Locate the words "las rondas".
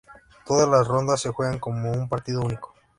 0.67-1.21